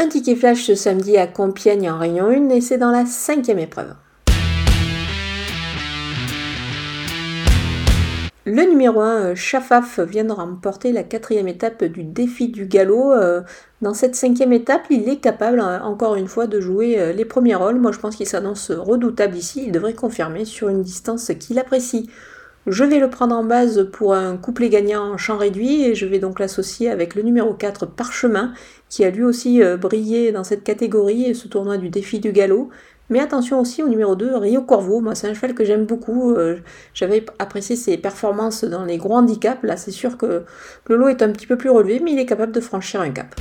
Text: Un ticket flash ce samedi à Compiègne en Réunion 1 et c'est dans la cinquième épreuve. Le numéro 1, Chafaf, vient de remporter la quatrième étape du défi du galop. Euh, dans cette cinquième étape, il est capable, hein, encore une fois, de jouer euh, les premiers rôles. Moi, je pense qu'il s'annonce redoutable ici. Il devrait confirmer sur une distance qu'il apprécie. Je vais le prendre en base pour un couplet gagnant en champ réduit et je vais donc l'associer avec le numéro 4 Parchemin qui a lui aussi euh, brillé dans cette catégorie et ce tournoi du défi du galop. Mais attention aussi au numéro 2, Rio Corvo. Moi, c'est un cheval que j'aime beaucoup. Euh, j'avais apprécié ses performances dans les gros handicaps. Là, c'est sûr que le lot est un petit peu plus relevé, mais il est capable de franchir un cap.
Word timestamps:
Un 0.00 0.06
ticket 0.06 0.36
flash 0.36 0.64
ce 0.64 0.76
samedi 0.76 1.16
à 1.16 1.26
Compiègne 1.26 1.90
en 1.90 1.98
Réunion 1.98 2.26
1 2.26 2.50
et 2.50 2.60
c'est 2.60 2.78
dans 2.78 2.92
la 2.92 3.04
cinquième 3.04 3.58
épreuve. 3.58 3.94
Le 8.44 8.62
numéro 8.62 9.00
1, 9.00 9.34
Chafaf, 9.34 9.98
vient 9.98 10.22
de 10.22 10.30
remporter 10.30 10.92
la 10.92 11.02
quatrième 11.02 11.48
étape 11.48 11.82
du 11.82 12.04
défi 12.04 12.46
du 12.46 12.66
galop. 12.66 13.12
Euh, 13.12 13.42
dans 13.82 13.92
cette 13.92 14.14
cinquième 14.14 14.52
étape, 14.52 14.82
il 14.88 15.08
est 15.08 15.18
capable, 15.18 15.58
hein, 15.58 15.82
encore 15.82 16.14
une 16.14 16.28
fois, 16.28 16.46
de 16.46 16.60
jouer 16.60 17.00
euh, 17.00 17.12
les 17.12 17.24
premiers 17.24 17.56
rôles. 17.56 17.80
Moi, 17.80 17.90
je 17.90 17.98
pense 17.98 18.14
qu'il 18.14 18.28
s'annonce 18.28 18.70
redoutable 18.70 19.36
ici. 19.36 19.64
Il 19.66 19.72
devrait 19.72 19.94
confirmer 19.94 20.44
sur 20.44 20.68
une 20.68 20.82
distance 20.82 21.32
qu'il 21.40 21.58
apprécie. 21.58 22.08
Je 22.70 22.84
vais 22.84 22.98
le 22.98 23.08
prendre 23.08 23.34
en 23.34 23.44
base 23.44 23.88
pour 23.92 24.12
un 24.14 24.36
couplet 24.36 24.68
gagnant 24.68 25.14
en 25.14 25.16
champ 25.16 25.38
réduit 25.38 25.84
et 25.84 25.94
je 25.94 26.04
vais 26.04 26.18
donc 26.18 26.38
l'associer 26.38 26.90
avec 26.90 27.14
le 27.14 27.22
numéro 27.22 27.54
4 27.54 27.86
Parchemin 27.86 28.52
qui 28.90 29.06
a 29.06 29.10
lui 29.10 29.24
aussi 29.24 29.62
euh, 29.62 29.78
brillé 29.78 30.32
dans 30.32 30.44
cette 30.44 30.64
catégorie 30.64 31.24
et 31.24 31.32
ce 31.32 31.48
tournoi 31.48 31.78
du 31.78 31.88
défi 31.88 32.20
du 32.20 32.30
galop. 32.30 32.68
Mais 33.08 33.20
attention 33.20 33.58
aussi 33.58 33.82
au 33.82 33.88
numéro 33.88 34.16
2, 34.16 34.36
Rio 34.36 34.60
Corvo. 34.60 35.00
Moi, 35.00 35.14
c'est 35.14 35.28
un 35.28 35.32
cheval 35.32 35.54
que 35.54 35.64
j'aime 35.64 35.86
beaucoup. 35.86 36.32
Euh, 36.32 36.58
j'avais 36.92 37.24
apprécié 37.38 37.74
ses 37.74 37.96
performances 37.96 38.64
dans 38.64 38.84
les 38.84 38.98
gros 38.98 39.14
handicaps. 39.14 39.62
Là, 39.62 39.78
c'est 39.78 39.90
sûr 39.90 40.18
que 40.18 40.44
le 40.88 40.96
lot 40.96 41.08
est 41.08 41.22
un 41.22 41.30
petit 41.30 41.46
peu 41.46 41.56
plus 41.56 41.70
relevé, 41.70 42.00
mais 42.04 42.12
il 42.12 42.18
est 42.18 42.26
capable 42.26 42.52
de 42.52 42.60
franchir 42.60 43.00
un 43.00 43.10
cap. 43.10 43.34